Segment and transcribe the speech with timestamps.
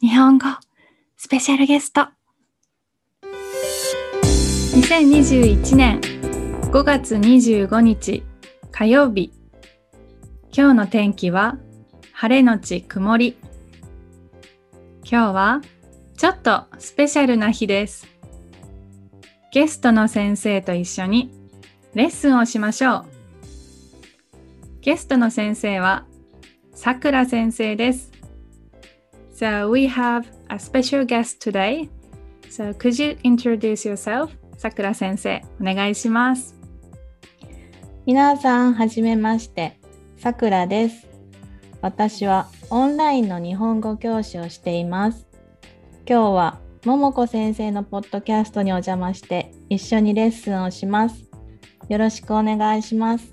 [0.00, 0.46] 日本語
[1.16, 2.06] スペシャルゲスト。
[4.76, 6.00] 2021年
[6.70, 8.22] 5月25日
[8.70, 9.32] 火曜日。
[10.56, 11.58] 今日の天気は
[12.12, 13.36] 晴れのち曇り。
[15.02, 15.62] 今日は
[16.16, 18.06] ちょっとスペシャルな日です。
[19.52, 21.32] ゲストの先生と一緒に
[21.94, 23.04] レッスンをしましょう。
[24.80, 26.06] ゲストの先生は
[26.72, 28.17] さくら先生です。
[29.38, 31.88] So we have a special guest today.
[32.50, 34.30] So could you introduce yourself?
[34.56, 36.56] さくら先生、お願いします。
[38.04, 39.78] 皆さん、はじめまして。
[40.16, 41.06] さくらです。
[41.82, 45.28] 私はオンラインの日本語教師をしています。
[46.04, 51.30] 今日はももこ先生のポッドキャストにお邪魔して一緒にレッスンをします。
[51.88, 53.32] よろしくお願いします。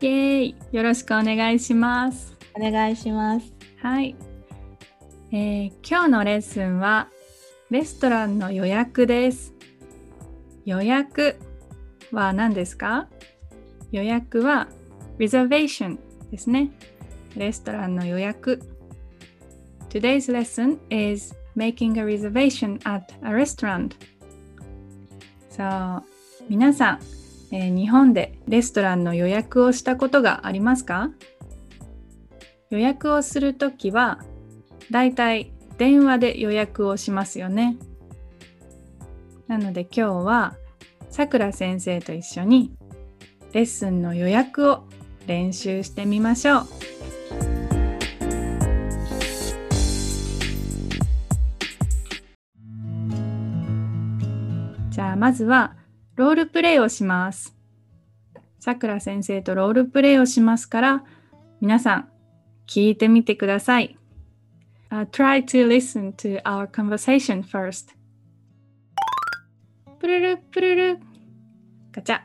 [0.00, 2.34] イエーイよろしくお願いします。
[2.58, 3.52] お願いします。
[3.82, 4.16] はい、
[5.32, 7.08] えー今日のレッスンは
[7.70, 9.52] レストランの予約です。
[10.64, 11.36] 予約
[12.12, 13.08] は何ですか？
[13.90, 14.68] 予約は
[15.18, 15.98] reservation
[16.30, 16.70] ですね。
[17.36, 18.62] レストランの予約。
[19.88, 23.96] Today's lesson is making a reservation at a restaurant.
[25.50, 26.04] そう、
[26.48, 27.00] 皆さん、
[27.50, 31.10] えー日本でレストランの予約をしたことがありますか？
[32.70, 34.20] 予約をするときは、
[34.90, 37.76] だいたい電話で予約をしますよね。
[39.46, 40.56] なので今日は
[41.10, 42.72] さくら先生と一緒に
[43.52, 44.84] レッスンの予約を
[45.26, 46.66] 練習してみましょう。
[54.90, 55.76] じゃあまずは
[56.16, 57.54] ロールプレイをします。
[58.58, 61.04] さくら先生とロールプレイをしますから
[61.60, 62.08] 皆さん
[62.66, 63.95] 聞いてみてください。
[64.96, 67.94] Uh, try to listen to our conversation first.
[69.98, 70.98] プルルプルル。
[71.92, 72.20] ガチャ。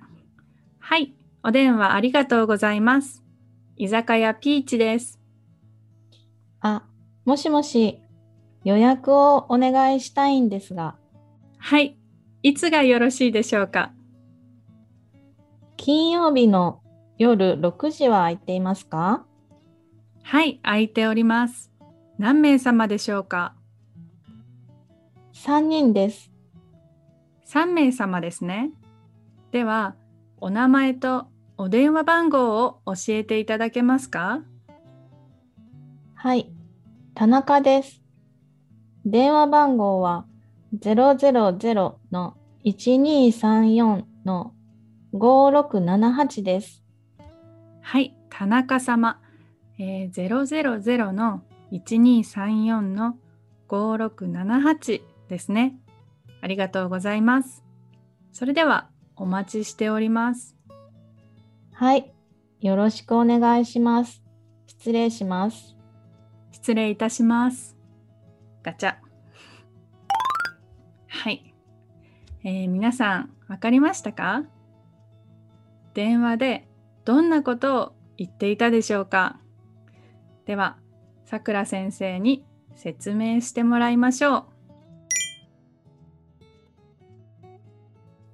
[0.79, 1.13] はい。
[1.43, 3.25] お電話ありがとうございます。
[3.75, 5.19] 居酒屋ピーチです。
[6.61, 6.83] あ、
[7.25, 7.99] もしもし、
[8.63, 10.95] 予約をお願いしたいんですが、
[11.57, 11.97] はい。
[12.41, 13.91] いつがよろしいでしょうか
[15.75, 16.81] 金曜日の
[17.17, 19.25] 夜6時は空いていますか
[20.23, 20.61] はい。
[20.63, 21.70] 空いております。
[22.21, 23.55] 何名様でしょうか
[25.33, 26.29] ?3 人です。
[27.47, 28.69] 3名様ですね。
[29.51, 29.95] では、
[30.37, 31.25] お名前と
[31.57, 34.43] お電話番号を教えていただけますか？
[36.13, 36.53] はい、
[37.15, 38.03] 田中です。
[39.03, 40.27] 電話番号は
[40.77, 44.53] 000の1234の
[45.15, 46.83] 5678です。
[47.81, 49.19] はい、田中様。
[49.79, 53.17] えー、000の1234の
[53.69, 55.75] 5678ですね。
[56.41, 57.63] ありがとうございます。
[58.31, 60.55] それではお待ちしております。
[61.73, 62.13] はい、
[62.59, 64.21] よろしくお願いします。
[64.67, 65.75] 失礼します。
[66.51, 67.77] 失礼いたします。
[68.63, 68.95] ガチャ。
[71.07, 71.53] はい。
[72.43, 74.43] えー皆さん、わかりましたか？
[75.93, 76.67] 電話で
[77.05, 79.39] どんなことを言っていたでしょうか？
[80.45, 80.77] では、
[81.31, 82.43] さくら先生に
[82.75, 84.45] 説明してもらいましょう。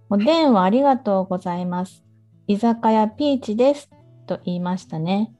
[0.09, 2.03] お電話ありがとうございます。
[2.47, 3.91] 居酒屋ピーチです。
[4.25, 5.31] と言いましたね。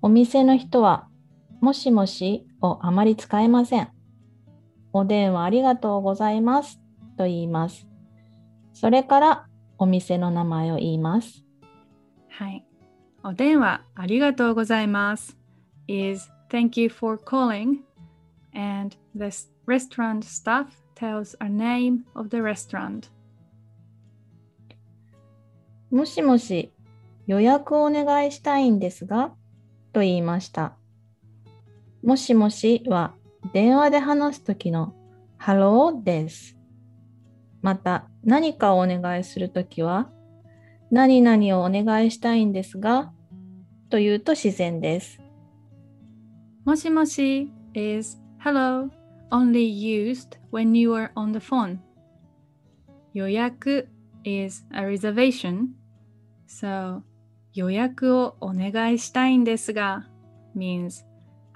[0.00, 1.08] お店の人は、
[1.60, 3.90] もしもしをあまり使えません。
[4.94, 6.80] お電話ありがとうございます。
[7.18, 7.86] と言います。
[8.72, 9.46] それから、
[9.76, 11.44] お店の名前を言います。
[12.30, 12.64] はい。
[13.22, 15.36] お電話ありがとうございます。
[15.86, 17.84] is thank you for calling
[18.54, 23.10] and the s- restaurant staff tells a name of the restaurant.
[25.90, 26.72] もしもし、
[27.26, 29.34] 予約をお願いしたいんですが、
[29.92, 30.76] と言いました。
[32.02, 33.14] もしもしは
[33.52, 34.94] 電話で話すときの
[35.36, 36.56] ハローです。
[37.62, 40.10] また、何かをお願いするときは、
[40.90, 43.12] 何々をお願いしたいんですが、
[43.90, 45.20] というと自然です。
[46.67, 48.89] もしもし is hello
[49.31, 51.79] only used when you are on the phone.
[53.13, 53.87] 予約
[54.23, 55.69] is a reservation.
[56.47, 57.01] So
[57.53, 60.07] 予約をお願いしたいんですが
[60.55, 61.03] means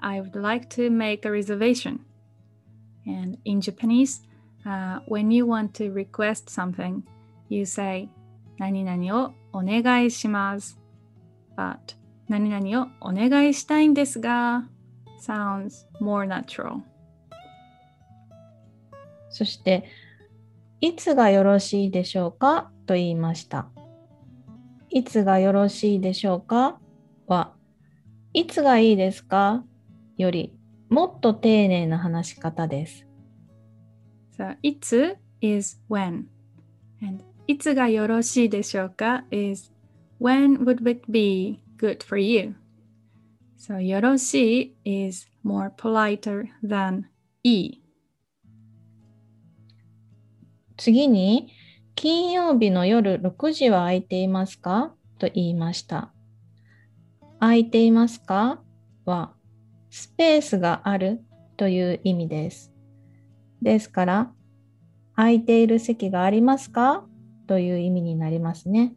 [0.00, 2.00] I would like to make a reservation.
[3.06, 4.22] And in Japanese,
[4.64, 7.02] uh, when you want to request something,
[7.48, 8.08] you say
[8.58, 10.78] 何々をお願いします。
[11.56, 11.96] But
[12.28, 14.68] 何々をお願いしたいんですが
[15.25, 16.81] sounds more natural.
[19.29, 19.85] そして、
[20.81, 22.71] いつがよろしいでしょうか？
[22.85, 23.69] と言いました。
[24.89, 26.79] いつがよろしいでしょうか？
[27.25, 27.53] は、
[28.33, 29.63] いつがいいですか？
[30.17, 30.53] より
[30.89, 33.07] もっと丁寧な話し方です。
[34.37, 36.25] So, いつ is when.
[37.01, 39.71] And いつがよろしいでしょうか？is
[40.21, 42.55] when would it be good for you?
[43.65, 45.07] So, よろしい?
[45.07, 47.03] is more politer than
[47.43, 47.83] いい。
[50.75, 51.47] 次に、
[51.95, 54.93] 金曜日の夜6時は空いていますか?
[55.17, 56.11] と言いました。
[57.39, 58.61] 空いていますか?
[59.05, 59.33] は、
[59.89, 61.23] スペースがある
[61.55, 62.73] という意味です。
[63.61, 64.33] ですから、
[65.15, 67.07] 空いている席がありますか?
[67.47, 68.93] という意味になりますね。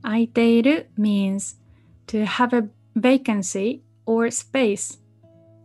[0.00, 1.60] 空いている means
[2.06, 5.00] to have a vacancy or space.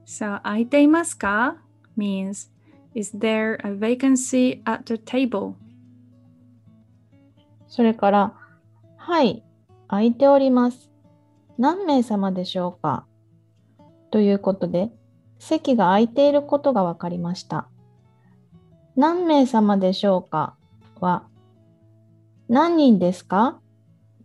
[0.05, 1.57] So, 空いていますか
[1.97, 2.49] means
[2.95, 5.53] is there a vacancy at the table?
[7.67, 8.33] それから、
[8.95, 9.43] はい、
[9.87, 10.89] 空いております。
[11.57, 13.05] 何名様でしょうか？
[14.11, 14.89] ということで、
[15.39, 17.67] 席が空いていることが分かりました。
[18.95, 20.55] 何名様でしょうか？
[20.99, 21.23] は、
[22.47, 23.59] 何人ですか？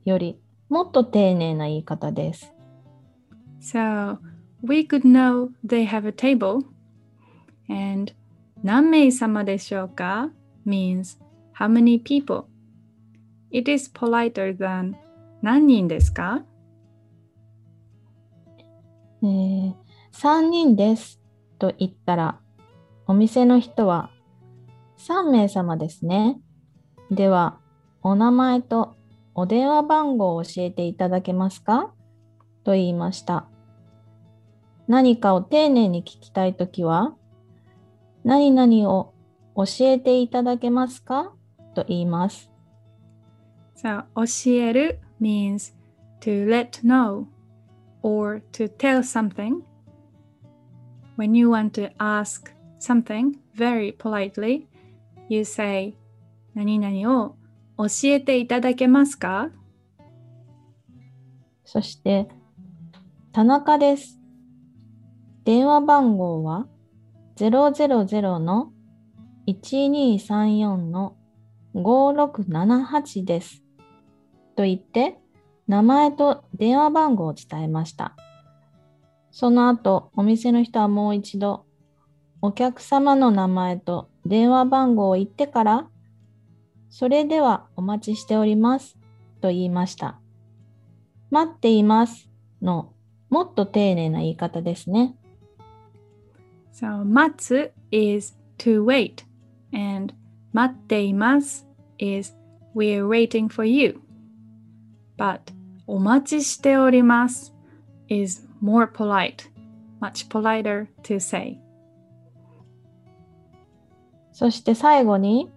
[0.05, 0.39] より
[0.69, 2.53] もっと丁寧な言い方です。
[3.63, 4.19] So
[4.61, 6.65] we could know they have a table.
[7.69, 8.13] And
[8.63, 10.31] 何名様でしょうか
[10.67, 11.19] means
[11.55, 12.45] how many people.
[13.53, 14.95] It is politer than
[15.43, 16.45] 何人ですか
[19.23, 19.75] えー、
[20.13, 21.21] 3人です
[21.61, 22.41] と言ったら、
[23.07, 24.11] お店の人は
[24.99, 26.41] 3名様ですね。
[27.13, 27.59] では、
[28.03, 28.97] お名前と
[29.37, 31.93] お電話番号を教えていただけますか
[32.65, 33.52] と言いました。
[34.89, 37.15] 何かを丁寧に聞きたいときは、
[38.25, 39.13] 何々を
[39.57, 41.33] 教えていただけますか
[41.75, 42.51] と言います。
[43.77, 45.75] So 教える means
[46.21, 47.27] to let know
[48.03, 49.63] or to tell something.
[51.17, 54.67] When you want to ask something very politely,
[55.29, 55.95] you say
[56.55, 57.37] 何々を
[57.79, 59.51] 教えていただけますか
[61.65, 62.29] そして、
[63.33, 64.22] 田中です。
[65.45, 66.67] 電話番号は
[67.37, 68.73] 000の
[69.49, 71.17] 1234の
[71.75, 73.65] 5678です。
[74.55, 75.19] と言って、
[75.67, 78.15] 名前と電話番号を伝えました。
[79.33, 81.65] その後、お店の人はもう一度、
[82.41, 85.89] お客様の名前と電話番号を言ってから、
[86.89, 88.97] それではお待ちしております。
[89.41, 90.21] と言いました。
[91.31, 92.29] 待っています
[92.61, 92.93] の
[93.29, 95.17] もっと丁寧な言い方ですね。
[96.73, 99.25] So 待つ is to wait
[99.73, 100.15] and
[100.53, 101.67] 待っています
[101.99, 102.35] is
[102.75, 104.01] we're waiting for you.
[105.17, 105.41] But
[105.87, 107.55] お待ちしております
[108.09, 109.51] is more polite,
[110.01, 111.59] much politer to say.
[114.33, 115.51] そして最後に、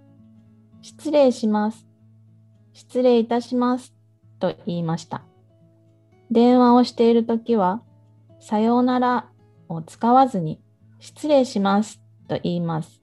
[0.82, 1.86] 失礼します。
[2.74, 3.94] 失礼いたします。
[4.40, 5.24] と言いました。
[6.30, 7.82] 電話をしているときは、
[8.40, 9.30] さようなら
[9.70, 10.60] を使わずに、
[11.06, 13.00] 失礼しますと言います。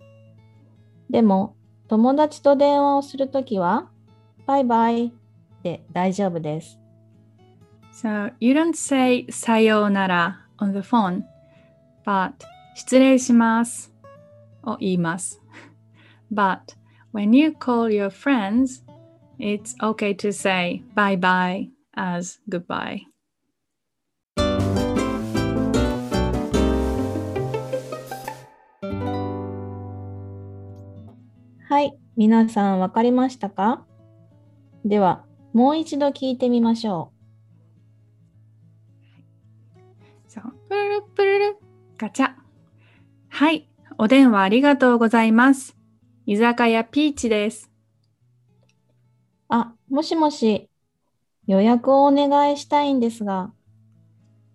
[1.09, 1.55] でも、
[1.87, 3.91] 友達と電話をするときは、
[4.45, 5.13] バイバイ
[5.63, 6.81] で大丈夫です。
[7.93, 11.23] So you don't say さようなら on the phone,
[12.05, 12.33] but
[12.75, 13.93] 失礼します
[14.65, 15.41] を言います。
[16.33, 16.59] But
[17.13, 18.83] when you call your friends,
[19.39, 23.12] it's okay to say bye bye as goodbye.
[32.17, 33.85] 皆さんわかりましたか？
[34.85, 37.13] では、もう一度聞いてみましょ
[40.29, 41.57] So, プルルプルル
[41.97, 42.35] ガチャ。
[43.29, 45.77] はい、お電話ありがとうございます。
[46.27, 47.71] 居酒屋ピーチです。
[49.51, 49.55] う。
[49.55, 50.69] あ、もしもし、
[51.47, 53.53] 予約をお願いしたいんですが、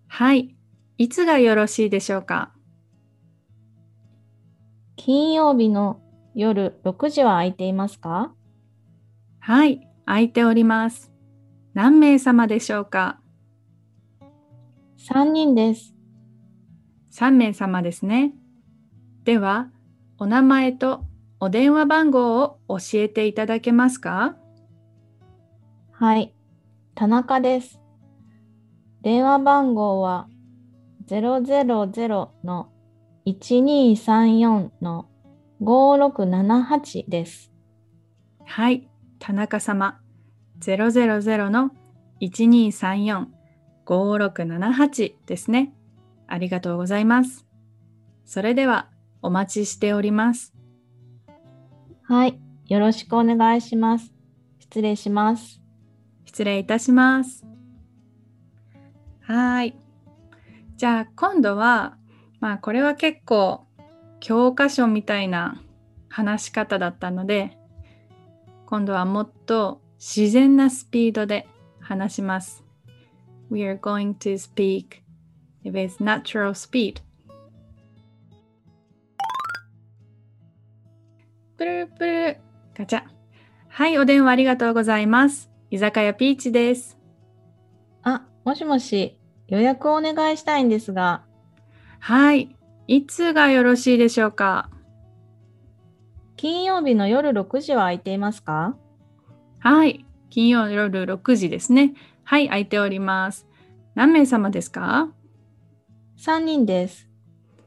[0.06, 0.56] はい、
[0.96, 2.52] いつがよろしいでしょうか？
[4.96, 6.00] 金曜日の
[6.38, 8.32] 夜6時は空いていますか？
[9.40, 11.12] はい、空いております。
[11.74, 13.18] 何名様でしょうか
[14.98, 15.96] ?3 人です。
[17.10, 18.34] 3名様ですね。
[19.24, 19.72] では、
[20.16, 21.02] お名前と
[21.40, 24.36] お電話番号を教えていただけますか？
[25.90, 26.32] はい、
[26.94, 27.80] 田中です。
[29.02, 30.28] 電話番号は
[31.08, 32.68] 000の
[33.26, 35.08] 1234の
[35.60, 37.52] 5678です。
[38.44, 38.88] はい、
[39.18, 40.00] 田中様
[40.60, 41.70] 000の
[42.20, 45.74] 1234-5678ですね。
[46.26, 47.46] ありがとうございます。
[48.24, 48.90] それでは
[49.22, 50.54] お待ちしております。
[52.02, 52.40] はい。
[52.66, 54.12] よろしくお願いします。
[54.58, 55.62] 失礼します。
[56.24, 57.44] 失礼いたします。
[59.20, 59.74] はーい。
[60.76, 61.96] じゃあ今度は、
[62.40, 63.66] まあこれは結構
[64.20, 65.62] 教科書みたいな
[66.08, 67.56] 話し方だったので、
[68.66, 71.48] 今度はもっと自然なスピードで
[71.80, 72.64] 話します。
[73.50, 75.02] We are going to speak
[75.64, 77.00] with natural speed.
[81.56, 82.36] プルプル
[82.76, 83.02] ガチャ。
[83.68, 85.50] はい、お電話ありがとうございます。
[85.70, 86.98] 居酒屋ピーチです。
[88.02, 91.24] あ、もしもし、予約をお願いしたいんですが、
[92.00, 92.54] はい、
[92.90, 94.70] いつがよろしいでしょうか？
[96.36, 98.78] 金曜日の夜6時は空いていますか？
[99.58, 101.92] はい、金曜夜6時ですね。
[102.24, 103.46] はい、空いております。
[103.94, 105.10] 何名様ですか
[106.18, 107.10] ?3 人です。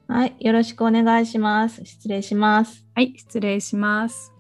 [0.08, 1.84] はい、よろしくお願いします。
[1.86, 2.86] 失礼します。
[2.96, 4.34] はい、失礼します。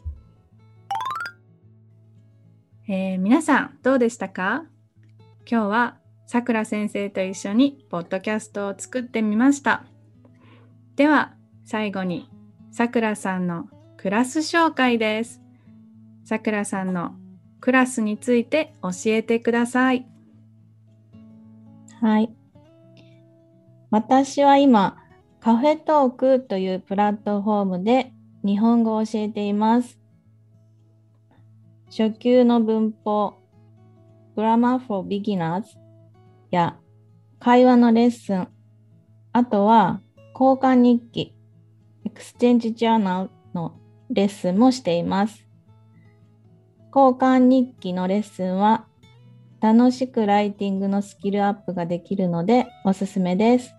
[2.87, 4.63] えー皆さんどうでしたか？
[5.49, 9.85] 今日はさくら先生と一緒にポッドキャストを作ってみました。
[10.95, 11.33] では
[11.65, 12.29] 最後に
[12.71, 13.69] さくらさんの
[14.01, 15.41] クラス紹介です。
[16.23, 17.15] さくらさんの
[17.59, 20.07] クラスについて教えてください。
[21.99, 22.33] はい。
[23.91, 25.03] 私は今、
[25.41, 29.99] カフェトークというプラットフォームで日本語を教えています。
[31.89, 33.33] 初級の文法、
[34.37, 35.65] Grammar for Beginners
[36.51, 36.77] や
[37.41, 38.47] 会話のレッスン、
[39.33, 39.99] あとは
[40.33, 41.35] 交換日記、
[42.05, 43.75] Exchange Journal の
[44.09, 45.45] レッスンもしています。
[46.95, 48.85] 交換日記のレッスンは
[49.61, 53.75] 楽しくライティングのスキルアップができるのでおすすめです。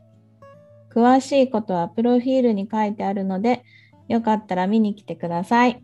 [0.95, 3.65] 詳しいことはプロフィールに書いてあるので、
[4.09, 5.83] よかったら見に来てください。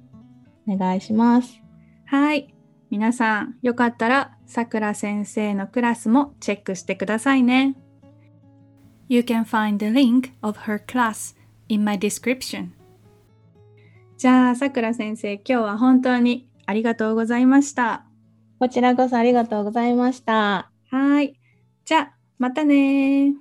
[0.69, 1.63] お願いします。
[2.07, 2.53] はい。
[2.91, 7.77] 皆さん、よかったら、さくら先生のクラスもチェックしてくださいね。
[9.09, 11.37] You can find the link of her class
[11.69, 12.71] in my description.
[14.19, 18.07] じゃあ、さくら先生、今日は本当にありがとうございました。
[18.59, 20.71] こちらこそありがとうございました。
[20.91, 21.39] はい。
[21.85, 23.35] じゃあ、またね